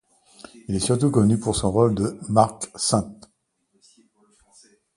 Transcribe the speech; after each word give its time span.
Il 0.67 0.75
est 0.75 0.79
surtout 0.79 1.11
connu 1.11 1.37
pour 1.37 1.55
son 1.55 1.69
rôle 1.71 1.93
de 1.93 2.17
Marc 2.27 2.71
St. 2.73 3.05